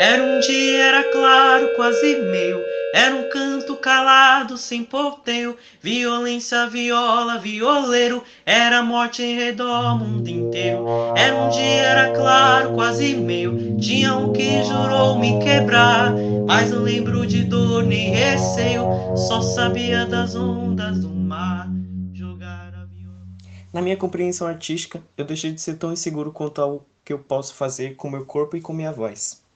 Era 0.00 0.22
um 0.22 0.38
dia, 0.38 0.84
era 0.84 1.10
claro, 1.10 1.74
quase 1.74 2.22
meio. 2.22 2.62
Era 2.94 3.16
um 3.16 3.28
canto 3.30 3.74
calado, 3.74 4.56
sem 4.56 4.84
porteio. 4.84 5.56
Violência, 5.82 6.68
viola, 6.68 7.36
violeiro. 7.36 8.22
Era 8.46 8.80
morte 8.80 9.24
em 9.24 9.34
redor, 9.34 9.98
mundo 9.98 10.28
inteiro. 10.28 10.86
Era 11.16 11.34
um 11.34 11.50
dia, 11.50 11.82
era 11.82 12.12
claro, 12.12 12.74
quase 12.74 13.16
meio. 13.16 13.76
Tinha 13.80 14.14
um 14.14 14.32
que 14.32 14.62
jurou 14.62 15.18
me 15.18 15.36
quebrar. 15.40 16.14
Mas 16.46 16.70
não 16.70 16.82
lembro 16.82 17.26
de 17.26 17.42
dor 17.42 17.82
nem 17.82 18.10
receio. 18.10 18.84
Só 19.16 19.42
sabia 19.42 20.06
das 20.06 20.36
ondas 20.36 21.00
do 21.00 21.08
mar. 21.08 21.68
Jogar 22.14 22.72
a 22.72 22.84
viola. 22.84 23.26
Na 23.72 23.82
minha 23.82 23.96
compreensão 23.96 24.46
artística, 24.46 25.02
eu 25.16 25.24
deixei 25.24 25.50
de 25.50 25.60
ser 25.60 25.74
tão 25.74 25.92
inseguro 25.92 26.30
quanto 26.30 26.62
ao 26.62 26.86
que 27.04 27.12
eu 27.12 27.18
posso 27.18 27.52
fazer 27.52 27.96
com 27.96 28.08
meu 28.08 28.24
corpo 28.24 28.56
e 28.56 28.60
com 28.60 28.72
minha 28.72 28.92
voz 28.92 29.47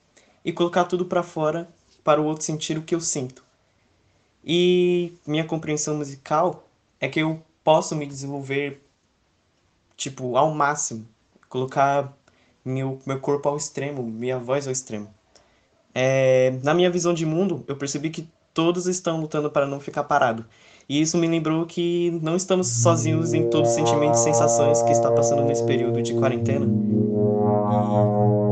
e 0.43 0.51
colocar 0.51 0.85
tudo 0.85 1.05
para 1.05 1.23
fora 1.23 1.67
para 2.03 2.21
o 2.21 2.25
outro 2.25 2.43
sentir 2.43 2.77
o 2.77 2.83
que 2.83 2.93
eu 2.93 2.99
sinto. 2.99 3.43
E 4.43 5.13
minha 5.25 5.45
compreensão 5.45 5.95
musical 5.95 6.67
é 6.99 7.07
que 7.07 7.21
eu 7.21 7.41
posso 7.63 7.95
me 7.95 8.05
desenvolver 8.05 8.81
tipo 9.95 10.35
ao 10.35 10.53
máximo, 10.53 11.07
colocar 11.47 12.13
meu, 12.65 12.99
meu 13.05 13.19
corpo 13.19 13.47
ao 13.47 13.55
extremo, 13.55 14.03
minha 14.03 14.37
voz 14.37 14.67
ao 14.67 14.73
extremo. 14.73 15.13
É, 15.95 16.51
na 16.63 16.73
minha 16.73 16.89
visão 16.89 17.13
de 17.13 17.25
mundo, 17.25 17.63
eu 17.67 17.77
percebi 17.77 18.09
que 18.09 18.27
todos 18.53 18.85
estão 18.87 19.21
lutando 19.21 19.49
para 19.49 19.65
não 19.65 19.79
ficar 19.79 20.03
parado. 20.03 20.45
E 20.87 21.01
isso 21.01 21.17
me 21.17 21.27
lembrou 21.27 21.65
que 21.65 22.11
não 22.21 22.35
estamos 22.35 22.67
sozinhos 22.67 23.33
em 23.33 23.49
todos 23.49 23.69
os 23.69 23.75
sentimentos 23.75 24.19
e 24.19 24.23
sensações 24.23 24.81
que 24.81 24.91
está 24.91 25.09
passando 25.11 25.43
nesse 25.43 25.65
período 25.65 26.01
de 26.01 26.13
quarentena. 26.13 26.65
E 26.65 28.42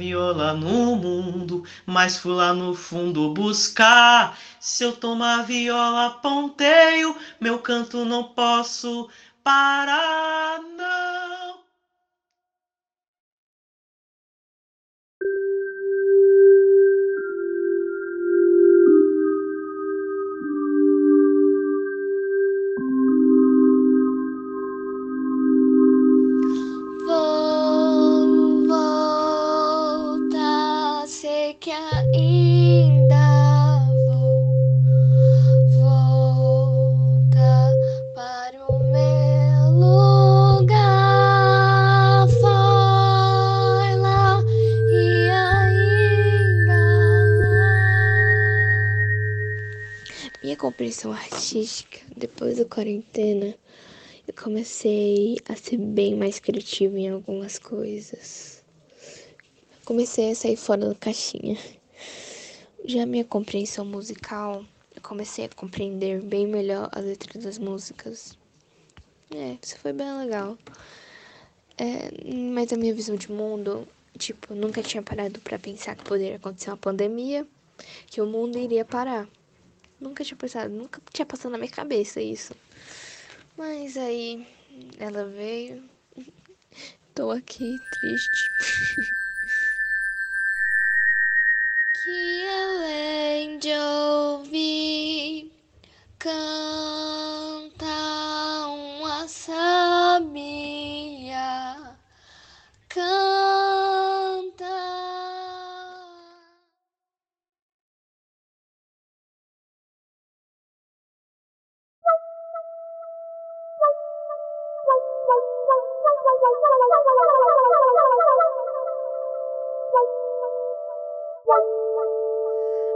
viola 0.00 0.54
no 0.54 0.96
mundo, 0.96 1.62
mas 1.84 2.16
fui 2.16 2.32
lá 2.32 2.54
no 2.54 2.74
fundo 2.74 3.34
buscar. 3.34 4.38
Se 4.58 4.82
eu 4.82 4.92
tomar 4.96 5.44
viola, 5.44 6.18
ponteio, 6.22 7.14
meu 7.38 7.58
canto 7.58 8.06
não 8.06 8.24
posso 8.24 9.10
parar, 9.44 10.58
não. 10.78 11.09
Compreensão 50.70 51.10
artística, 51.10 51.98
depois 52.16 52.58
da 52.58 52.64
quarentena, 52.64 53.56
eu 54.26 54.32
comecei 54.40 55.36
a 55.48 55.56
ser 55.56 55.76
bem 55.76 56.14
mais 56.14 56.38
criativa 56.38 56.96
em 56.96 57.08
algumas 57.08 57.58
coisas. 57.58 58.62
Comecei 59.84 60.30
a 60.30 60.34
sair 60.36 60.56
fora 60.56 60.88
da 60.88 60.94
caixinha. 60.94 61.58
Já 62.84 63.04
minha 63.04 63.24
compreensão 63.24 63.84
musical, 63.84 64.64
eu 64.94 65.02
comecei 65.02 65.46
a 65.46 65.48
compreender 65.48 66.22
bem 66.22 66.46
melhor 66.46 66.88
as 66.92 67.04
letras 67.04 67.42
das 67.42 67.58
músicas. 67.58 68.38
É, 69.34 69.56
isso 69.60 69.76
foi 69.76 69.92
bem 69.92 70.18
legal. 70.18 70.56
É, 71.76 72.10
mas 72.54 72.72
a 72.72 72.76
minha 72.76 72.94
visão 72.94 73.16
de 73.16 73.30
mundo, 73.32 73.88
tipo, 74.16 74.54
nunca 74.54 74.82
tinha 74.82 75.02
parado 75.02 75.40
para 75.40 75.58
pensar 75.58 75.96
que 75.96 76.04
poderia 76.04 76.36
acontecer 76.36 76.70
uma 76.70 76.76
pandemia, 76.76 77.44
que 78.06 78.20
o 78.20 78.26
mundo 78.26 78.56
iria 78.56 78.84
parar. 78.84 79.28
Nunca 80.00 80.24
tinha 80.24 80.36
pensado, 80.36 80.72
nunca 80.72 81.00
tinha 81.12 81.26
passado 81.26 81.52
na 81.52 81.58
minha 81.58 81.70
cabeça 81.70 82.20
isso. 82.20 82.54
Mas 83.56 83.96
aí 83.96 84.46
ela 84.98 85.26
veio. 85.26 85.82
Tô 87.14 87.30
aqui 87.30 87.80
triste. 87.90 88.50
que 91.92 92.46
além 92.46 93.58
de 93.58 93.72
ouvir 93.74 95.52
canta 96.18 97.09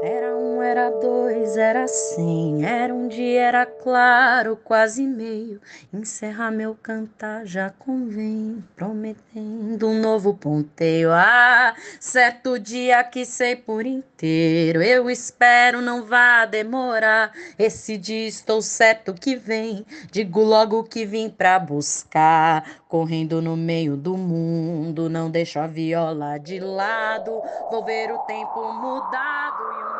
Era 0.02 0.36
um, 0.36 0.53
era 0.64 0.90
dois, 0.90 1.56
era 1.56 1.86
cem, 1.86 2.64
era 2.64 2.92
um 2.92 3.06
dia, 3.06 3.42
era 3.42 3.66
claro, 3.66 4.56
quase 4.56 5.06
meio. 5.06 5.60
Encerrar 5.92 6.50
meu 6.50 6.74
cantar 6.74 7.44
já 7.46 7.70
convém, 7.70 8.64
prometendo 8.74 9.88
um 9.88 10.00
novo 10.00 10.34
ponteio. 10.34 11.12
Ah, 11.12 11.74
certo 12.00 12.58
dia 12.58 13.04
que 13.04 13.24
sei 13.24 13.54
por 13.54 13.84
inteiro, 13.84 14.82
eu 14.82 15.10
espero 15.10 15.82
não 15.82 16.04
vá 16.04 16.46
demorar. 16.46 17.32
Esse 17.58 17.96
dia 17.96 18.26
estou 18.26 18.62
certo 18.62 19.12
que 19.14 19.36
vem, 19.36 19.84
digo 20.10 20.42
logo 20.42 20.84
que 20.84 21.04
vim 21.04 21.28
pra 21.28 21.58
buscar. 21.58 22.82
Correndo 22.88 23.42
no 23.42 23.56
meio 23.56 23.96
do 23.96 24.16
mundo, 24.16 25.10
não 25.10 25.28
deixo 25.28 25.58
a 25.58 25.66
viola 25.66 26.38
de 26.38 26.60
lado, 26.60 27.42
vou 27.70 27.84
ver 27.84 28.12
o 28.12 28.18
tempo 28.20 28.72
mudado 28.72 29.62
e 29.62 29.90
um 29.90 29.93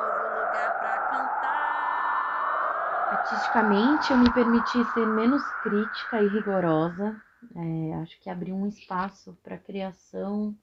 Artisticamente, 3.25 4.13
eu 4.13 4.19
me 4.19 4.31
permiti 4.31 4.85
ser 4.85 5.07
menos 5.07 5.51
crítica 5.63 6.21
e 6.21 6.29
rigorosa. 6.29 7.19
É, 7.57 7.95
acho 7.95 8.21
que 8.21 8.29
abriu 8.29 8.55
um 8.55 8.69
espaço 8.69 9.35
para 9.43 9.57
criação, 9.57 10.55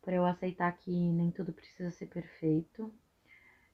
para 0.00 0.14
eu 0.14 0.24
aceitar 0.24 0.70
que 0.78 0.92
nem 0.92 1.32
tudo 1.32 1.52
precisa 1.52 1.90
ser 1.90 2.06
perfeito. 2.06 2.88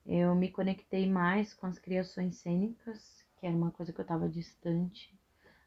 Eu 0.07 0.35
me 0.35 0.51
conectei 0.51 1.07
mais 1.07 1.53
com 1.53 1.67
as 1.67 1.79
criações 1.79 2.37
cênicas, 2.37 3.23
que 3.39 3.47
era 3.47 3.55
uma 3.55 3.71
coisa 3.71 3.93
que 3.93 4.01
eu 4.01 4.05
estava 4.05 4.27
distante, 4.27 5.15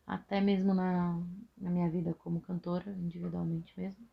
até 0.08 0.42
mesmo 0.42 0.74
na, 0.74 1.22
na 1.56 1.70
minha 1.70 1.92
vida 1.92 2.16
como 2.16 2.42
cantora, 2.42 2.90
individualmente 2.90 3.72
mesmo. 3.80 4.04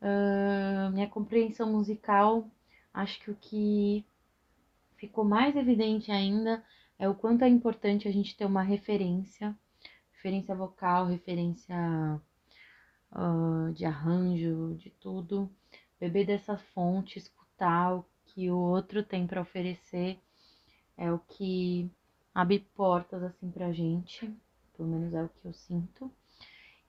Uh, 0.00 0.90
minha 0.94 1.06
compreensão 1.06 1.70
musical, 1.70 2.50
acho 2.94 3.20
que 3.20 3.30
o 3.30 3.34
que 3.34 4.06
ficou 4.96 5.22
mais 5.22 5.54
evidente 5.54 6.10
ainda 6.10 6.64
é 6.98 7.08
o 7.08 7.14
quanto 7.14 7.44
é 7.44 7.48
importante 7.48 8.08
a 8.08 8.12
gente 8.12 8.36
ter 8.36 8.44
uma 8.44 8.62
referência, 8.62 9.56
referência 10.12 10.54
vocal, 10.54 11.06
referência 11.06 11.76
uh, 13.12 13.72
de 13.72 13.84
arranjo, 13.84 14.74
de 14.76 14.90
tudo, 14.90 15.50
beber 16.00 16.26
dessa 16.26 16.56
fonte, 16.56 17.18
escutar 17.18 17.94
o 17.94 18.04
que 18.26 18.50
o 18.50 18.58
outro 18.58 19.02
tem 19.02 19.26
para 19.26 19.40
oferecer, 19.40 20.18
é 20.96 21.10
o 21.12 21.18
que 21.18 21.90
abre 22.34 22.60
portas 22.74 23.22
assim 23.22 23.50
pra 23.50 23.72
gente, 23.72 24.32
pelo 24.76 24.88
menos 24.88 25.14
é 25.14 25.22
o 25.22 25.28
que 25.28 25.46
eu 25.46 25.52
sinto. 25.52 26.10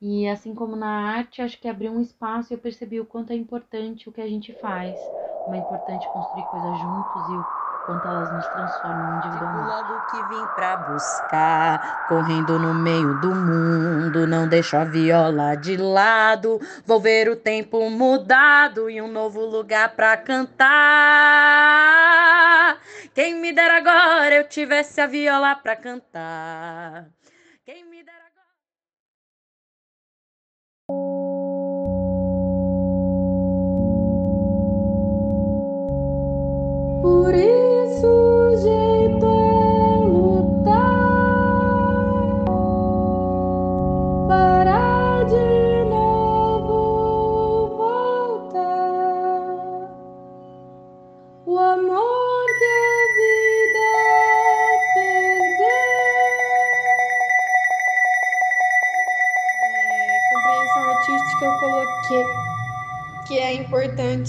E 0.01 0.27
assim 0.27 0.55
como 0.55 0.75
na 0.75 0.87
arte, 0.87 1.41
acho 1.41 1.59
que 1.59 1.67
abriu 1.67 1.91
um 1.91 1.99
espaço 2.01 2.51
e 2.51 2.55
eu 2.55 2.59
percebi 2.59 2.99
o 2.99 3.05
quanto 3.05 3.31
é 3.31 3.35
importante 3.35 4.07
o 4.07 4.11
que 4.11 4.21
a 4.21 4.27
gente 4.27 4.53
faz, 4.53 5.11
como 5.43 5.55
é 5.55 5.59
importante 5.59 6.09
construir 6.09 6.45
coisas 6.45 6.77
juntos 6.77 7.27
e 7.29 7.37
o 7.37 7.47
quanto 7.81 8.07
elas 8.07 8.31
nos 8.31 8.47
transformam 8.47 9.07
tipo, 9.07 9.27
individualmente. 9.27 9.61
Digo 9.63 9.73
logo 9.73 10.01
que 10.01 10.23
vim 10.23 10.47
pra 10.47 10.77
buscar, 10.77 11.99
correndo 12.05 12.59
no 12.59 12.73
meio 12.73 13.13
do 13.13 13.33
mundo, 13.33 14.27
não 14.27 14.47
deixo 14.47 14.77
a 14.77 14.83
viola 14.83 15.55
de 15.55 15.77
lado, 15.77 16.59
vou 16.85 16.99
ver 16.99 17.29
o 17.29 17.35
tempo 17.35 17.89
mudado 17.89 18.89
e 18.89 19.01
um 19.01 19.11
novo 19.11 19.45
lugar 19.45 19.95
pra 19.95 20.17
cantar. 20.17 20.69
Quem 23.13 23.35
me 23.35 23.51
dera 23.53 23.77
agora 23.77 24.35
eu 24.35 24.47
tivesse 24.47 25.01
a 25.01 25.07
viola 25.07 25.55
pra 25.55 25.75
cantar. 25.75 27.09
Quem 27.65 27.85
me 27.85 28.03
dera 28.03 28.17
agora. 28.17 28.49
Por 37.01 37.33
isso 37.35 37.68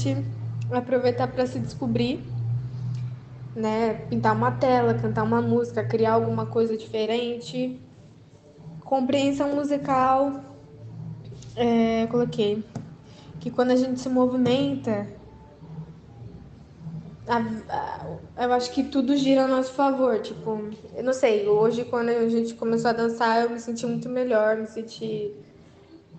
importante 0.08 0.24
aproveitar 0.70 1.28
para 1.28 1.46
se 1.46 1.58
descobrir, 1.58 2.22
né? 3.54 3.94
Pintar 4.08 4.34
uma 4.34 4.52
tela, 4.52 4.94
cantar 4.94 5.24
uma 5.24 5.42
música, 5.42 5.84
criar 5.84 6.14
alguma 6.14 6.46
coisa 6.46 6.76
diferente. 6.76 7.80
Compreensão 8.80 9.54
musical, 9.54 10.40
é, 11.54 12.06
coloquei 12.08 12.64
que 13.38 13.50
quando 13.50 13.70
a 13.70 13.76
gente 13.76 14.00
se 14.00 14.08
movimenta, 14.08 15.06
a, 17.26 17.38
a, 17.68 18.44
eu 18.44 18.52
acho 18.52 18.72
que 18.72 18.82
tudo 18.84 19.16
gira 19.16 19.44
a 19.44 19.48
nosso 19.48 19.72
favor. 19.72 20.20
Tipo, 20.20 20.70
eu 20.94 21.04
não 21.04 21.12
sei, 21.12 21.48
hoje 21.48 21.84
quando 21.84 22.08
a 22.08 22.28
gente 22.28 22.54
começou 22.54 22.90
a 22.90 22.92
dançar, 22.92 23.44
eu 23.44 23.50
me 23.50 23.60
senti 23.60 23.86
muito 23.86 24.08
melhor, 24.08 24.56
me 24.56 24.66
senti 24.66 25.32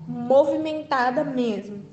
movimentada 0.07 1.23
mesmo. 1.23 1.90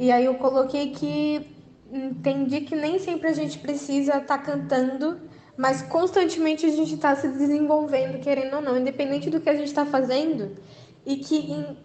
E 0.00 0.10
aí 0.10 0.24
eu 0.24 0.36
coloquei 0.36 0.92
que 0.92 1.46
entendi 1.92 2.62
que 2.62 2.74
nem 2.74 2.98
sempre 2.98 3.28
a 3.28 3.34
gente 3.34 3.58
precisa 3.58 4.16
estar 4.16 4.38
tá 4.38 4.38
cantando, 4.38 5.20
mas 5.58 5.82
constantemente 5.82 6.64
a 6.64 6.70
gente 6.70 6.94
está 6.94 7.14
se 7.14 7.28
desenvolvendo, 7.28 8.18
querendo 8.18 8.56
ou 8.56 8.62
não, 8.62 8.78
independente 8.78 9.28
do 9.28 9.38
que 9.38 9.50
a 9.50 9.54
gente 9.54 9.66
está 9.66 9.84
fazendo, 9.84 10.56
e 11.04 11.16
que 11.16 11.52
em, 11.52 11.76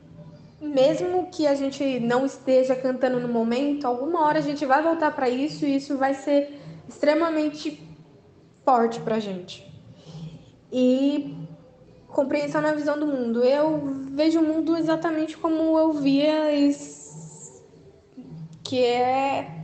mesmo 0.62 1.27
que 1.29 1.45
a 1.45 1.56
gente 1.56 2.00
não 2.00 2.25
esteja 2.25 2.73
cantando 2.73 3.19
no 3.19 3.27
momento, 3.27 3.85
alguma 3.85 4.25
hora 4.25 4.39
a 4.39 4.41
gente 4.41 4.65
vai 4.65 4.81
voltar 4.81 5.13
para 5.13 5.27
isso 5.29 5.65
e 5.65 5.75
isso 5.75 5.97
vai 5.97 6.13
ser 6.13 6.57
extremamente 6.88 7.85
forte 8.63 9.01
para 9.01 9.15
a 9.15 9.19
gente. 9.19 9.69
E 10.71 11.35
compreensão 12.07 12.62
na 12.62 12.71
visão 12.71 12.97
do 12.97 13.06
mundo. 13.06 13.44
Eu 13.44 13.77
vejo 14.12 14.39
o 14.39 14.44
mundo 14.44 14.77
exatamente 14.77 15.35
como 15.35 15.77
eu 15.77 15.91
via, 15.91 16.53
que 18.65 18.83
é 18.83 19.63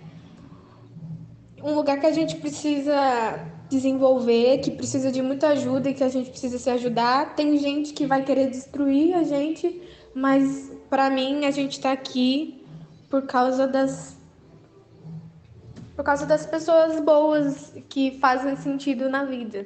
um 1.61 1.73
lugar 1.73 1.99
que 1.99 2.05
a 2.05 2.11
gente 2.11 2.35
precisa 2.37 3.47
desenvolver, 3.69 4.59
que 4.59 4.71
precisa 4.71 5.11
de 5.11 5.21
muita 5.21 5.49
ajuda 5.49 5.89
e 5.89 5.93
que 5.93 6.03
a 6.03 6.09
gente 6.09 6.29
precisa 6.29 6.59
se 6.59 6.69
ajudar. 6.69 7.35
Tem 7.35 7.57
gente 7.57 7.93
que 7.93 8.05
vai 8.05 8.23
querer 8.23 8.49
destruir 8.49 9.15
a 9.15 9.23
gente, 9.23 9.81
mas 10.13 10.71
para 10.89 11.09
mim 11.09 11.45
a 11.45 11.51
gente 11.51 11.73
está 11.73 11.91
aqui 11.91 12.63
por 13.09 13.23
causa 13.23 13.67
das 13.67 14.19
por 15.95 16.05
causa 16.05 16.25
das 16.25 16.45
pessoas 16.45 16.99
boas 17.01 17.73
que 17.89 18.17
fazem 18.19 18.55
sentido 18.55 19.09
na 19.09 19.23
vida. 19.23 19.65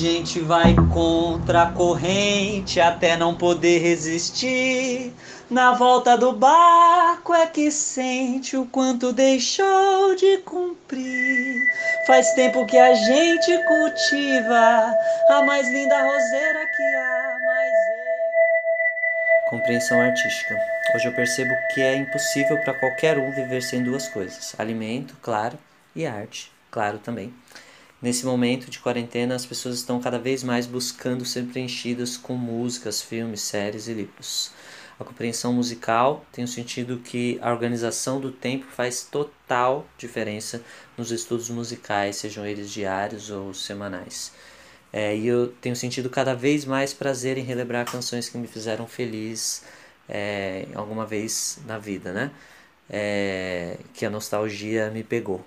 Gente 0.00 0.40
vai 0.40 0.74
contra 0.90 1.64
a 1.64 1.72
corrente 1.72 2.80
até 2.80 3.18
não 3.18 3.34
poder 3.34 3.80
resistir. 3.80 5.12
Na 5.50 5.72
volta 5.72 6.16
do 6.16 6.32
barco 6.32 7.34
é 7.34 7.46
que 7.46 7.70
sente 7.70 8.56
o 8.56 8.64
quanto 8.64 9.12
deixou 9.12 10.14
de 10.16 10.38
cumprir. 10.38 11.54
Faz 12.06 12.32
tempo 12.32 12.64
que 12.64 12.78
a 12.78 12.94
gente 12.94 13.58
cultiva 13.66 14.94
a 15.28 15.42
mais 15.42 15.68
linda 15.68 16.02
roseira 16.02 16.66
que 16.74 16.82
há, 16.82 17.38
mais. 17.44 17.72
Compreensão 19.50 20.00
artística. 20.00 20.58
Hoje 20.94 21.08
eu 21.08 21.12
percebo 21.12 21.50
que 21.74 21.82
é 21.82 21.96
impossível 21.96 22.56
para 22.64 22.72
qualquer 22.72 23.18
um 23.18 23.30
viver 23.32 23.62
sem 23.62 23.84
duas 23.84 24.08
coisas: 24.08 24.54
alimento, 24.58 25.14
claro, 25.20 25.58
e 25.94 26.06
arte, 26.06 26.50
claro 26.70 26.98
também. 26.98 27.34
Nesse 28.02 28.24
momento 28.24 28.70
de 28.70 28.78
quarentena, 28.78 29.34
as 29.34 29.44
pessoas 29.44 29.76
estão 29.76 30.00
cada 30.00 30.18
vez 30.18 30.42
mais 30.42 30.66
buscando 30.66 31.22
ser 31.26 31.44
preenchidas 31.44 32.16
com 32.16 32.34
músicas, 32.34 33.02
filmes, 33.02 33.42
séries 33.42 33.88
e 33.88 33.92
livros. 33.92 34.52
A 34.98 35.04
compreensão 35.04 35.52
musical 35.52 36.24
tem 36.32 36.42
o 36.42 36.48
sentido 36.48 36.98
que 36.98 37.38
a 37.42 37.50
organização 37.50 38.18
do 38.18 38.30
tempo 38.30 38.64
faz 38.66 39.02
total 39.02 39.86
diferença 39.98 40.62
nos 40.96 41.10
estudos 41.10 41.50
musicais, 41.50 42.16
sejam 42.16 42.46
eles 42.46 42.70
diários 42.70 43.30
ou 43.30 43.52
semanais. 43.52 44.32
É, 44.90 45.14
e 45.14 45.26
eu 45.26 45.48
tenho 45.60 45.76
sentido 45.76 46.08
cada 46.08 46.34
vez 46.34 46.64
mais 46.64 46.94
prazer 46.94 47.36
em 47.36 47.42
relembrar 47.42 47.84
canções 47.84 48.30
que 48.30 48.38
me 48.38 48.46
fizeram 48.46 48.86
feliz 48.86 49.62
é, 50.08 50.66
alguma 50.74 51.04
vez 51.04 51.58
na 51.66 51.78
vida, 51.78 52.12
né? 52.12 52.30
É, 52.88 53.76
que 53.94 54.06
a 54.06 54.10
nostalgia 54.10 54.90
me 54.90 55.04
pegou. 55.04 55.44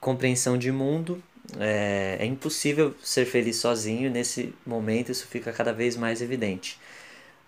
Compreensão 0.00 0.56
de 0.56 0.72
mundo 0.72 1.22
é, 1.58 2.16
é 2.20 2.26
impossível 2.26 2.94
ser 3.02 3.24
feliz 3.24 3.56
sozinho, 3.56 4.10
nesse 4.10 4.54
momento 4.66 5.10
isso 5.10 5.26
fica 5.26 5.52
cada 5.52 5.72
vez 5.72 5.96
mais 5.96 6.22
evidente. 6.22 6.78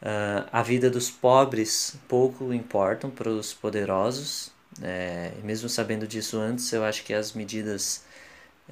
Uh, 0.03 0.49
a 0.51 0.63
vida 0.63 0.91
dos 0.91 1.11
pobres 1.11 1.95
pouco 2.09 2.53
importam 2.53 3.11
para 3.11 3.29
os 3.29 3.55
poderosos, 3.55 4.51
é, 4.83 5.33
mesmo 5.45 5.69
sabendo 5.69 6.07
disso 6.07 6.39
antes, 6.39 6.73
eu 6.73 6.85
acho 6.85 7.05
que 7.05 7.13
as 7.13 7.35
medidas 7.35 8.05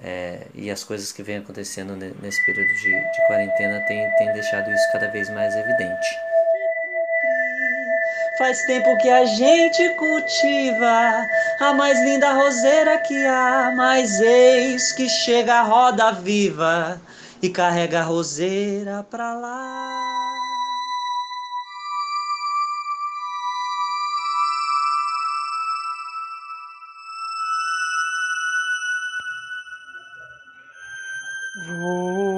é, 0.03 0.47
e 0.55 0.71
as 0.71 0.83
coisas 0.83 1.13
que 1.13 1.23
vêm 1.23 1.39
acontecendo 1.39 1.95
nesse 1.95 2.45
período 2.47 2.75
de, 2.75 2.91
de 2.91 3.27
quarentena 3.27 3.81
têm, 3.87 4.11
têm 4.17 4.33
deixado 4.33 4.71
isso 4.71 4.93
cada 4.93 5.09
vez 5.09 5.29
mais 5.31 5.55
evidente. 5.55 6.30
Faz 8.41 8.65
tempo 8.65 8.97
que 8.97 9.11
a 9.11 9.27
gente 9.27 9.91
cultiva 9.97 11.29
a 11.61 11.75
mais 11.75 12.01
linda 12.01 12.33
roseira 12.33 12.97
que 12.97 13.27
há, 13.27 13.71
mas 13.77 14.19
eis 14.19 14.93
que 14.93 15.11
chega 15.11 15.57
a 15.57 15.63
roda 15.63 16.11
viva 16.13 16.99
e 17.43 17.51
carrega 17.51 18.01
a 18.01 18.03
roseira 18.03 19.03
pra 19.11 19.35
lá. 19.35 20.01
Vou 31.79 32.30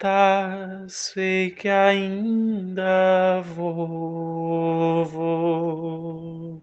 voltar, 0.00 0.88
sei 0.88 1.50
que 1.50 1.68
ainda 1.68 3.42
vou 3.42 5.04
voltar 5.04 6.56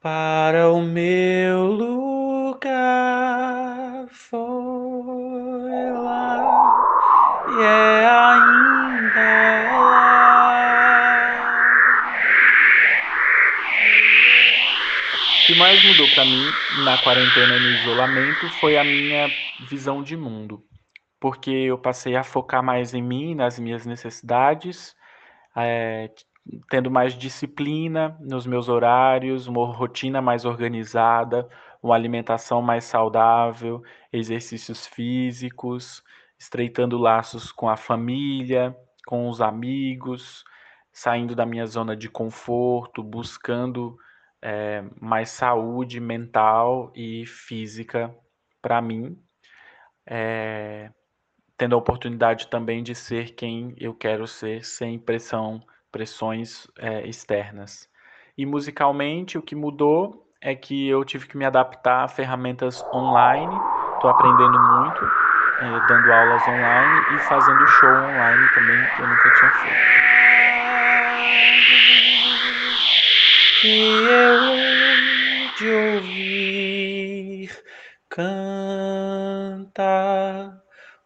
para 0.00 0.70
o 0.70 0.82
meu 0.82 1.66
lugar. 1.72 2.72
Foi 4.10 4.40
lá 5.92 6.36
e 7.48 7.62
é 7.62 8.06
ainda 8.06 9.22
lá. 9.72 10.12
O 15.42 15.46
que 15.46 15.54
mais 15.54 15.82
mudou 15.84 16.08
para 16.14 16.24
mim 16.26 16.52
na 16.84 16.98
quarentena 16.98 17.56
e 17.56 17.60
no 17.60 17.70
isolamento 17.70 18.50
foi 18.60 18.76
a 18.76 18.84
minha 18.84 19.30
visão 19.70 20.02
de 20.02 20.16
mundo, 20.16 20.62
porque 21.22 21.52
eu 21.52 21.78
passei 21.78 22.16
a 22.16 22.24
focar 22.24 22.64
mais 22.64 22.94
em 22.94 23.00
mim, 23.00 23.36
nas 23.36 23.56
minhas 23.56 23.86
necessidades, 23.86 24.96
é, 25.54 26.10
tendo 26.68 26.90
mais 26.90 27.14
disciplina 27.14 28.18
nos 28.20 28.44
meus 28.44 28.68
horários, 28.68 29.46
uma 29.46 29.64
rotina 29.72 30.20
mais 30.20 30.44
organizada, 30.44 31.48
uma 31.80 31.94
alimentação 31.94 32.60
mais 32.60 32.82
saudável, 32.82 33.84
exercícios 34.12 34.84
físicos, 34.84 36.02
estreitando 36.36 36.98
laços 36.98 37.52
com 37.52 37.68
a 37.68 37.76
família, 37.76 38.76
com 39.06 39.28
os 39.28 39.40
amigos, 39.40 40.42
saindo 40.92 41.36
da 41.36 41.46
minha 41.46 41.66
zona 41.66 41.96
de 41.96 42.08
conforto, 42.08 43.00
buscando 43.00 43.96
é, 44.42 44.84
mais 45.00 45.30
saúde 45.30 46.00
mental 46.00 46.90
e 46.96 47.24
física 47.26 48.12
para 48.60 48.82
mim, 48.82 49.16
é, 50.04 50.90
tendo 51.62 51.76
a 51.76 51.78
oportunidade 51.78 52.48
também 52.48 52.82
de 52.82 52.92
ser 52.92 53.36
quem 53.36 53.72
eu 53.78 53.94
quero 53.94 54.26
ser 54.26 54.64
sem 54.64 54.98
pressão 54.98 55.62
pressões 55.92 56.66
é, 56.76 57.06
externas. 57.06 57.88
E 58.36 58.44
musicalmente, 58.44 59.38
o 59.38 59.42
que 59.42 59.54
mudou 59.54 60.26
é 60.40 60.56
que 60.56 60.88
eu 60.88 61.04
tive 61.04 61.28
que 61.28 61.36
me 61.36 61.44
adaptar 61.44 62.02
a 62.02 62.08
ferramentas 62.08 62.82
online. 62.92 63.54
Estou 63.94 64.10
aprendendo 64.10 64.58
muito, 64.58 65.04
é, 65.60 65.86
dando 65.86 66.12
aulas 66.12 66.42
online 66.48 67.14
e 67.14 67.18
fazendo 67.20 67.64
show 67.68 67.90
online 67.90 68.48
também, 68.54 68.84
que 68.96 69.00
eu 69.00 69.06
nunca 69.06 69.32
tinha 69.34 69.52
feito. 69.52 70.02
que 73.60 73.68
eu 74.10 74.40
de 75.58 75.70
ouvir 75.70 77.50
canta 78.08 79.12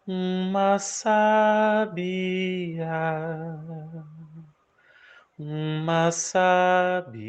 uma 0.07 0.79
sabia, 0.79 1.99
uma 5.37 6.11
sabia. 6.11 7.27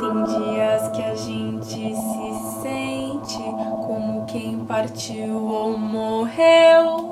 Tem 0.00 0.24
dias 0.24 0.88
que 0.92 1.02
a 1.02 1.14
gente 1.14 1.94
se 1.94 2.62
sente 2.62 3.42
como 3.86 4.24
quem 4.24 4.64
partiu 4.64 5.44
ou 5.44 5.76
morreu. 5.76 7.09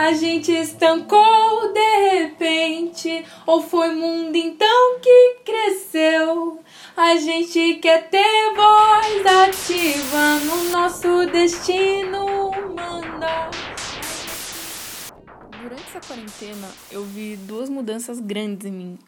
A 0.00 0.14
gente 0.14 0.50
estancou 0.50 1.74
de 1.74 2.20
repente, 2.20 3.22
ou 3.46 3.60
foi 3.60 3.94
mundo 3.94 4.34
então 4.34 4.98
que 4.98 5.36
cresceu. 5.44 6.58
A 6.96 7.16
gente 7.16 7.74
quer 7.74 8.08
ter 8.08 8.54
voz 8.56 9.26
ativa 9.26 10.40
no 10.46 10.70
nosso 10.70 11.26
destino 11.30 12.50
mandar. 12.74 13.50
Durante 15.62 15.82
essa 15.82 16.00
quarentena, 16.00 16.68
eu 16.90 17.04
vi 17.04 17.36
duas 17.36 17.68
mudanças 17.68 18.18
grandes 18.20 18.66
em 18.66 18.72
mim. 18.72 18.98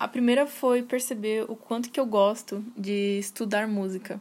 A 0.00 0.08
primeira 0.08 0.46
foi 0.46 0.82
perceber 0.82 1.44
o 1.50 1.54
quanto 1.54 1.90
que 1.90 2.00
eu 2.00 2.06
gosto 2.06 2.64
de 2.74 3.18
estudar 3.18 3.68
música. 3.68 4.18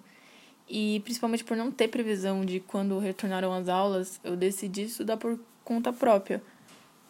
E 0.67 1.00
principalmente 1.05 1.45
por 1.45 1.55
não 1.55 1.72
ter 1.72 1.88
previsão 1.88 2.43
de 2.43 2.60
quando 2.60 3.00
retornaram 3.00 3.53
as 3.53 3.69
aulas, 3.69 4.19
eu 4.22 4.36
decidi 4.36 4.83
estudar 4.83 5.15
por 5.15 5.39
conta 5.63 5.91
própria. 5.93 6.41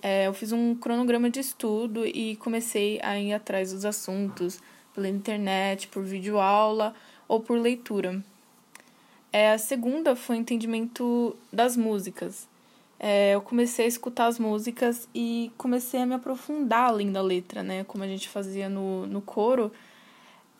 É, 0.02 0.28
eu 0.28 0.34
fiz 0.34 0.52
um 0.52 0.76
cronograma 0.76 1.30
de 1.30 1.40
estudo 1.40 2.06
e 2.06 2.36
comecei 2.36 3.00
a 3.02 3.18
ir 3.18 3.34
atrás 3.34 3.72
dos 3.72 3.86
assuntos 3.86 4.60
pela 4.94 5.08
internet, 5.08 5.88
por 5.88 6.04
videoaula 6.04 6.94
ou 7.28 7.40
por 7.40 7.58
leitura. 7.58 8.24
É, 9.32 9.52
a 9.52 9.58
segunda 9.58 10.16
foi 10.16 10.36
o 10.36 10.40
entendimento 10.40 11.36
das 11.52 11.76
músicas. 11.76 12.48
É, 13.00 13.34
eu 13.34 13.42
comecei 13.42 13.86
a 13.86 13.88
escutar 13.88 14.28
as 14.28 14.38
músicas 14.38 15.10
e 15.14 15.52
comecei 15.58 16.02
a 16.02 16.06
me 16.06 16.14
aprofundar 16.14 16.90
além 16.90 17.12
da 17.12 17.22
letra, 17.22 17.64
né? 17.64 17.84
Como 17.86 18.04
a 18.04 18.08
gente 18.08 18.30
fazia 18.30 18.70
no, 18.70 19.08
no 19.08 19.22
coro. 19.22 19.72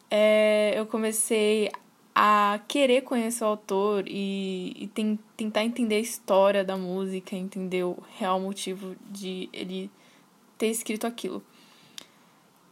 É, 0.10 0.74
eu 0.76 0.86
comecei 0.86 1.72
a 2.16 2.60
querer 2.68 3.02
conhecer 3.02 3.44
o 3.44 3.48
autor 3.48 4.06
e, 4.08 4.74
e 4.78 4.88
tem, 4.88 5.18
tentar 5.36 5.64
entender 5.64 5.96
a 5.96 6.00
história 6.00 6.64
da 6.64 6.78
música, 6.78 7.36
entender 7.36 7.84
o 7.84 7.98
real 8.18 8.40
motivo 8.40 8.96
de 9.10 9.50
ele 9.52 9.90
ter 10.58 10.68
escrito 10.68 11.08
aquilo. 11.08 11.44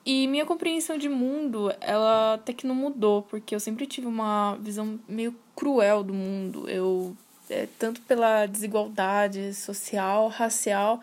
E 0.06 0.28
minha 0.28 0.46
compreensão 0.46 0.98
de 0.98 1.10
mundo, 1.10 1.72
ela 1.80 2.36
até 2.36 2.54
que 2.54 2.66
não 2.66 2.74
mudou, 2.74 3.22
porque 3.24 3.54
eu 3.54 3.60
sempre 3.60 3.86
tive 3.86 4.08
uma 4.08 4.56
visão 4.60 5.00
meio 5.08 5.36
cruel 5.56 6.04
do 6.04 6.14
mundo. 6.14 6.68
Eu 6.68 7.16
é, 7.50 7.68
tanto 7.78 8.02
pela 8.02 8.46
desigualdade 8.46 9.54
social, 9.54 10.28
racial 10.30 11.02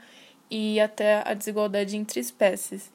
e 0.50 0.80
até 0.80 1.22
a 1.28 1.34
desigualdade 1.34 1.96
entre 1.96 2.20
espécies. 2.20 2.90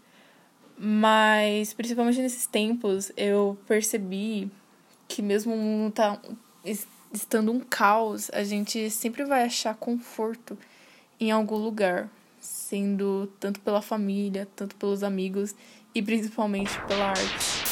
Mas, 0.78 1.72
principalmente 1.74 2.20
nesses 2.20 2.48
tempos, 2.48 3.12
eu 3.16 3.58
percebi 3.68 4.52
que 5.08 5.22
mesmo 5.22 5.54
o 5.54 5.58
mundo 5.58 5.94
tá 5.94 6.20
estando 7.14 7.52
um 7.52 7.60
caos, 7.60 8.30
a 8.34 8.44
gente 8.44 8.90
sempre 8.90 9.24
vai 9.24 9.44
achar 9.44 9.76
conforto 9.76 10.58
em 11.20 11.32
algum 11.32 11.58
lugar, 11.58 12.10
sendo 12.40 13.32
tanto 13.40 13.60
pela 13.62 13.82
família, 13.82 14.48
tanto 14.56 14.76
pelos 14.76 15.04
amigos 15.04 15.56
e 15.94 16.02
principalmente 16.02 16.72
pela 16.88 17.10
arte. 17.10 17.64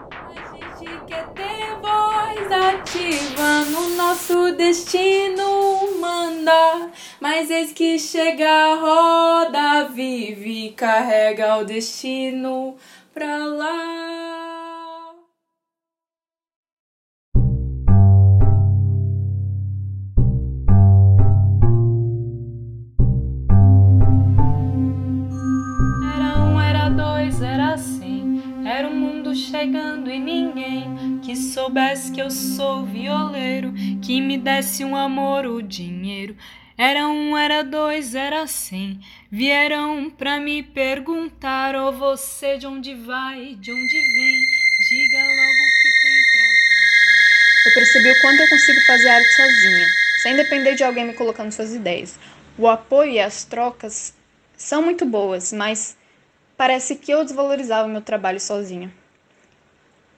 A 0.00 0.78
gente 0.78 1.06
quer 1.06 1.28
ter 1.30 1.80
voz 1.80 2.52
ativa 2.52 3.64
no 3.70 3.96
nosso 3.96 4.52
destino 4.56 5.98
mandar, 6.00 6.90
mas 7.20 7.50
eis 7.50 7.72
que 7.72 7.98
chega 7.98 8.50
a 8.50 8.74
roda 8.74 9.88
vive 9.88 10.72
carrega 10.72 11.56
o 11.58 11.64
destino 11.64 12.76
pra 13.12 13.46
lá. 13.46 14.63
Chegando 29.54 30.10
e 30.10 30.18
ninguém 30.18 31.20
que 31.20 31.36
soubesse 31.36 32.10
que 32.10 32.20
eu 32.20 32.28
sou 32.28 32.84
violeiro, 32.84 33.72
que 34.02 34.20
me 34.20 34.36
desse 34.36 34.84
um 34.84 34.96
amor, 34.96 35.46
o 35.46 35.62
dinheiro. 35.62 36.36
Era 36.76 37.06
um, 37.06 37.38
era 37.38 37.62
dois, 37.62 38.16
era 38.16 38.48
cem. 38.48 38.98
Vieram 39.30 40.10
pra 40.10 40.40
me 40.40 40.60
perguntar: 40.60 41.76
Ô 41.76 41.86
oh, 41.86 41.92
você 41.92 42.58
de 42.58 42.66
onde 42.66 42.96
vai, 42.96 43.54
de 43.54 43.70
onde 43.70 43.94
vem? 43.94 44.44
Diga 44.88 45.24
logo 45.24 45.52
o 45.52 45.80
que 45.80 45.88
tem 46.02 46.20
pra 46.32 46.42
contar. 46.42 47.66
Eu 47.66 47.74
percebi 47.74 48.10
o 48.10 48.20
quanto 48.20 48.40
eu 48.40 48.48
consigo 48.48 48.80
fazer 48.80 49.08
arte 49.08 49.34
sozinha, 49.34 49.86
sem 50.16 50.34
depender 50.34 50.74
de 50.74 50.82
alguém 50.82 51.04
me 51.04 51.14
colocando 51.14 51.52
suas 51.52 51.72
ideias. 51.72 52.18
O 52.58 52.66
apoio 52.66 53.12
e 53.12 53.20
as 53.20 53.44
trocas 53.44 54.14
são 54.56 54.82
muito 54.82 55.06
boas, 55.06 55.52
mas 55.52 55.96
parece 56.56 56.96
que 56.96 57.12
eu 57.12 57.22
desvalorizava 57.22 57.86
o 57.86 57.90
meu 57.90 58.02
trabalho 58.02 58.40
sozinha. 58.40 58.92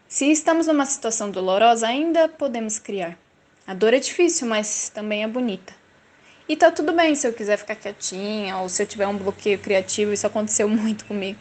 Se 0.09 0.31
estamos 0.31 0.69
numa 0.69 0.87
situação 0.87 1.33
dolorosa, 1.33 1.89
ainda 1.89 2.29
podemos 2.29 2.79
criar. 2.79 3.19
A 3.67 3.75
dor 3.75 3.93
é 3.93 3.99
difícil, 3.99 4.47
mas 4.47 4.89
também 4.89 5.25
é 5.25 5.27
bonita. 5.27 5.75
E 6.49 6.55
tá 6.55 6.71
tudo 6.71 6.93
bem 6.93 7.17
se 7.17 7.27
eu 7.27 7.33
quiser 7.33 7.57
ficar 7.57 7.75
quietinha 7.75 8.57
ou 8.59 8.69
se 8.69 8.81
eu 8.81 8.87
tiver 8.87 9.09
um 9.09 9.17
bloqueio 9.17 9.59
criativo, 9.59 10.13
isso 10.13 10.27
aconteceu 10.27 10.69
muito 10.71 11.05
comigo. 11.07 11.41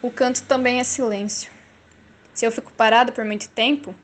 O 0.00 0.10
canto 0.10 0.42
também 0.44 0.80
é 0.80 0.84
silêncio. 0.84 1.52
Se 2.32 2.46
eu 2.46 2.50
fico 2.50 2.72
parada 2.72 3.12
por 3.12 3.26
muito 3.26 3.50
tempo, 3.50 3.94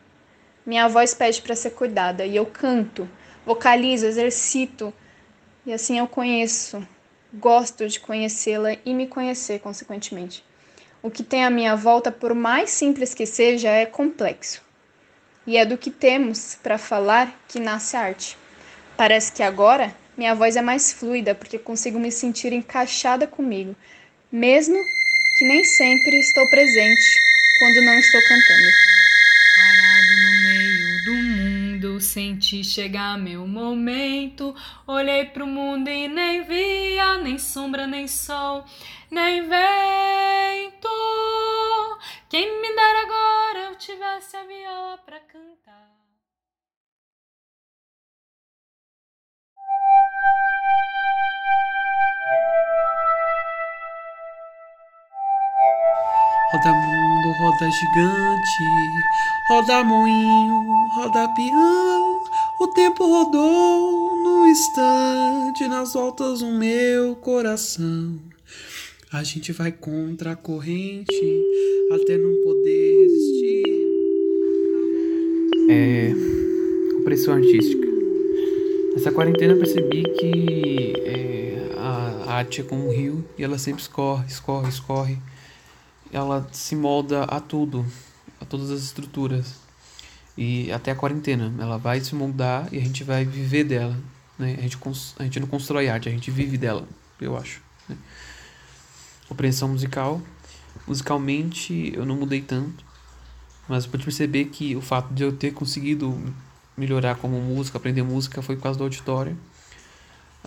minha 0.67 0.87
voz 0.87 1.15
pede 1.15 1.41
para 1.41 1.57
ser 1.57 1.71
cuidada 1.71 2.27
e 2.27 2.37
eu 2.37 2.45
canto, 2.45 3.09
vocalizo, 3.47 4.05
exercito 4.05 4.93
e 5.65 5.73
assim 5.73 5.99
eu 5.99 6.07
conheço, 6.07 6.87
gosto 7.33 7.89
de 7.89 8.01
conhecê-la 8.01 8.77
e 8.85 8.93
me 8.93 9.07
conhecer 9.07 9.61
consequentemente. 9.61 10.45
O 11.03 11.11
que 11.11 11.23
tem 11.23 11.45
à 11.45 11.51
minha 11.51 11.77
volta, 11.77 12.11
por 12.11 12.35
mais 12.35 12.71
simples 12.71 13.15
que 13.15 13.27
seja, 13.27 13.69
é 13.69 13.87
complexo. 13.87 14.63
E 15.47 15.57
é 15.57 15.65
do 15.65 15.79
que 15.79 15.91
temos 15.91 16.57
para 16.63 16.79
falar 16.79 17.33
que 17.49 17.61
nasce 17.61 17.97
a 17.97 18.01
arte. 18.01 18.37
Parece 18.97 19.33
que 19.33 19.43
agora 19.43 19.95
minha 20.17 20.35
voz 20.35 20.57
é 20.57 20.63
mais 20.63 20.93
fluida 20.93 21.35
porque 21.35 21.59
consigo 21.59 21.99
me 21.99 22.11
sentir 22.11 22.53
encaixada 22.53 23.27
comigo, 23.27 23.77
mesmo 24.33 24.77
que 25.37 25.45
nem 25.45 25.63
sempre 25.63 26.19
estou 26.19 26.49
presente 26.49 27.21
quando 27.59 27.83
não 27.83 27.99
estou 27.99 28.21
cantando. 28.23 28.69
Parado 29.55 30.17
no 30.23 30.43
meio 30.43 31.05
do 31.05 31.15
mundo, 31.15 32.01
senti 32.01 32.65
chegar 32.65 33.19
meu 33.19 33.47
momento. 33.47 34.55
Olhei 34.87 35.27
pro 35.27 35.47
mundo 35.47 35.89
e 35.89 36.09
nem 36.09 36.43
via 36.43 37.19
nem 37.19 37.39
sombra, 37.39 37.87
nem 37.87 38.09
sol, 38.09 38.65
nem 39.11 39.43
vento. 39.43 40.56
Quem 42.29 42.61
me 42.61 42.75
dera 42.75 43.03
agora 43.03 43.59
eu 43.71 43.77
tivesse 43.77 44.37
a 44.37 44.43
viola 44.43 44.99
pra 44.99 45.21
cantar. 45.21 45.97
Roda 56.53 56.73
mundo, 56.73 57.33
roda 57.39 57.71
gigante, 57.71 58.65
roda 59.49 59.85
moinho, 59.85 60.89
roda 60.97 61.29
peão. 61.29 62.25
O 62.59 62.67
tempo 62.69 63.07
rodou 63.07 64.17
num 64.17 64.47
instante 64.47 65.69
nas 65.69 65.93
voltas 65.93 66.41
do 66.41 66.47
meu 66.47 67.15
coração. 67.17 68.36
A 69.13 69.23
gente 69.23 69.53
vai 69.53 69.71
contra 69.73 70.33
a 70.33 70.37
corrente 70.37 71.43
até 71.93 72.19
não 72.19 72.35
poder 72.43 73.03
resistir. 73.03 73.63
É. 75.71 76.13
Opressão 77.01 77.35
artística. 77.35 77.87
Nessa 78.95 79.13
quarentena 79.13 79.53
eu 79.53 79.59
percebi 79.59 80.03
que 80.03 80.93
é, 81.05 81.73
a 81.77 82.33
arte 82.33 82.61
é 82.61 82.65
como 82.65 82.89
um 82.89 82.93
rio 82.93 83.25
e 83.39 83.45
ela 83.45 83.59
sempre 83.59 83.83
escorre, 83.83 84.27
escorre, 84.27 84.69
escorre 84.69 85.19
ela 86.13 86.49
se 86.53 86.75
molda 86.77 87.25
a 87.25 87.41
tudo, 87.41 87.85
a 88.41 88.45
todas 88.45 88.71
as 88.71 88.83
estruturas. 88.83 89.55
E 90.37 90.71
até 90.71 90.91
a 90.91 90.95
quarentena, 90.95 91.53
ela 91.59 91.79
vai 91.79 92.01
se 92.01 92.15
moldar 92.15 92.69
e 92.73 92.79
a 92.79 92.81
gente 92.81 93.03
vai 93.03 93.25
viver 93.25 93.65
dela. 93.65 93.97
Né? 94.39 94.57
A, 94.59 94.63
gente, 94.63 94.79
a 95.19 95.23
gente 95.25 95.41
não 95.41 95.47
constrói 95.47 95.89
arte, 95.89 96.09
a 96.09 96.13
gente 96.13 96.31
vive 96.31 96.59
dela, 96.59 96.87
eu 97.21 97.37
acho. 97.37 97.63
Né? 97.89 97.97
Compreensão 99.29 99.69
musical. 99.69 100.21
Musicalmente 100.87 101.93
eu 101.95 102.07
não 102.07 102.17
mudei 102.17 102.41
tanto, 102.41 102.85
mas 103.69 103.87
pude 103.87 104.05
perceber 104.05 104.47
que 104.47 104.77
o 104.77 104.81
fato 104.81 105.13
de 105.13 105.23
eu 105.23 105.33
ter 105.33 105.53
conseguido 105.53 106.17
melhorar 106.77 107.17
como 107.17 107.41
música, 107.41 107.79
aprender 107.79 108.03
música, 108.03 108.43
foi 108.43 108.57
por 108.57 108.63
causa 108.63 108.79
do 108.79 108.85
auditório. 108.85 109.37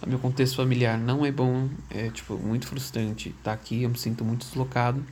Meu 0.07 0.19
contexto 0.19 0.55
familiar 0.55 0.98
não 0.98 1.25
é 1.25 1.31
bom, 1.31 1.67
é 1.89 2.09
tipo 2.09 2.38
muito 2.38 2.67
frustrante 2.67 3.29
estar 3.29 3.51
aqui, 3.51 3.83
eu 3.83 3.89
me 3.89 3.98
sinto 3.98 4.24
muito 4.24 4.45
deslocado 4.45 5.03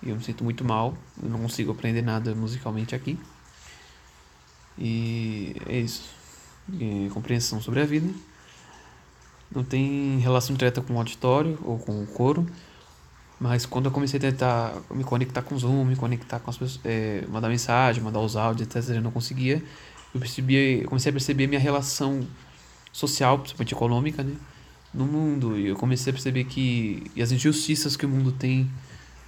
e 0.00 0.10
eu 0.10 0.16
me 0.16 0.22
sinto 0.22 0.44
muito 0.44 0.64
mal, 0.64 0.96
eu 1.20 1.28
não 1.28 1.40
consigo 1.40 1.72
aprender 1.72 2.02
nada 2.02 2.32
musicalmente 2.34 2.94
aqui. 2.94 3.18
E 4.78 5.56
é 5.66 5.80
isso. 5.80 6.04
E 6.72 7.10
compreensão 7.12 7.60
sobre 7.60 7.80
a 7.80 7.84
vida. 7.84 8.08
Não 9.50 9.64
tem 9.64 10.18
relação 10.18 10.54
direta 10.54 10.80
com 10.80 10.94
o 10.94 10.98
auditório 10.98 11.58
ou 11.62 11.78
com 11.78 12.02
o 12.02 12.06
coro. 12.06 12.46
Mas 13.40 13.66
quando 13.66 13.86
eu 13.86 13.90
comecei 13.90 14.18
a 14.18 14.20
tentar 14.20 14.74
me 14.90 15.04
conectar 15.04 15.42
com 15.42 15.54
o 15.54 15.58
Zoom, 15.58 15.84
me 15.84 15.96
conectar 15.96 16.38
com 16.38 16.50
as 16.50 16.56
pessoas, 16.56 16.80
é, 16.84 17.24
mandar 17.28 17.48
mensagem, 17.48 18.02
mandar 18.02 18.20
os 18.20 18.36
áudios, 18.36 18.68
etc., 18.68 18.96
eu 18.96 19.02
não 19.02 19.10
conseguia. 19.10 19.62
Eu, 20.14 20.20
percebi, 20.20 20.84
comecei 20.86 21.10
a 21.10 21.12
perceber 21.12 21.46
minha 21.46 21.60
relação 21.60 22.26
social, 22.92 23.38
principalmente 23.38 23.74
econômica, 23.74 24.22
né, 24.22 24.34
no 24.92 25.04
mundo. 25.04 25.58
E 25.58 25.66
eu 25.66 25.76
comecei 25.76 26.10
a 26.10 26.14
perceber 26.14 26.44
que 26.44 27.10
e 27.16 27.22
as 27.22 27.32
injustiças 27.32 27.96
que 27.96 28.06
o 28.06 28.08
mundo 28.08 28.30
tem 28.30 28.70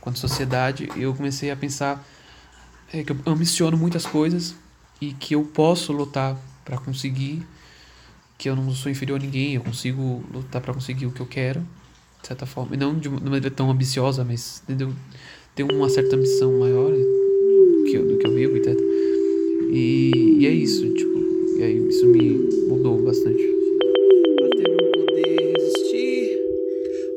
quanto 0.01 0.21
sociedade. 0.21 0.89
Eu 0.97 1.13
comecei 1.15 1.51
a 1.51 1.57
pensar 1.57 2.07
é, 2.93 3.03
que 3.03 3.11
eu 3.11 3.19
ambiciono 3.27 3.77
muitas 3.77 4.07
coisas 4.07 4.55
e 5.01 5.13
que 5.13 5.35
eu 5.35 5.43
posso 5.43 5.93
lutar 5.93 6.37
para 6.65 6.79
conseguir, 6.79 7.45
que 8.39 8.49
eu 8.49 8.57
não 8.57 8.73
sou 8.73 8.91
inferior 8.91 9.19
a 9.21 9.23
ninguém, 9.23 9.55
eu 9.55 9.63
consigo 9.63 10.25
lutar 10.33 10.63
para 10.63 10.73
conseguir 10.73 11.07
o 11.07 11.11
que 11.11 11.21
eu 11.21 11.27
quero, 11.27 11.67
certa 12.27 12.47
forma. 12.47 12.75
E 12.75 12.79
não 12.79 12.99
de 12.99 13.09
uma 13.09 13.21
maneira 13.21 13.51
tão 13.51 13.71
ambiciosa, 13.71 14.25
mas 14.25 14.63
entendeu? 14.65 14.93
Ter 15.55 15.63
uma 15.63 15.89
certa 15.89 16.17
ambição 16.17 16.59
maior 16.59 16.93
do 16.93 17.85
que 17.85 17.97
eu, 17.97 18.07
do 18.07 18.19
que 18.19 18.27
eu 18.27 18.35
vivo, 18.35 18.57
etc. 18.57 18.79
E, 19.73 20.39
e 20.41 20.47
é 20.47 20.51
isso, 20.51 20.89
tipo, 20.95 21.59
e 21.59 21.63
aí 21.63 21.89
isso 21.89 22.07
me 22.07 22.21
mudou 22.69 23.03
bastante. 23.03 23.57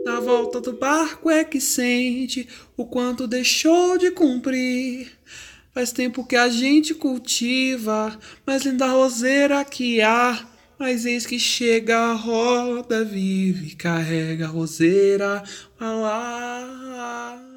Na 0.06 0.20
volta 0.20 0.60
do 0.60 0.74
barco 0.74 1.30
é 1.30 1.44
que 1.44 1.62
sente 1.62 2.48
o 2.76 2.86
quanto 2.86 3.28
deixou 3.28 3.98
de 3.98 4.12
cumprir. 4.12 5.08
Faz 5.74 5.92
tempo 5.92 6.26
que 6.26 6.36
a 6.36 6.50
gente 6.50 6.96
cultiva, 6.96 8.18
mais 8.46 8.66
linda 8.66 8.88
roseira 8.88 9.64
que 9.64 10.02
há. 10.02 10.49
Mas 10.80 11.06
eis 11.06 11.26
que 11.26 11.38
chega 11.38 11.98
a 11.98 12.14
roda, 12.14 13.04
vive, 13.04 13.76
carrega 13.76 14.46
a 14.46 14.50
roseira 14.50 15.44
lá. 15.78 17.49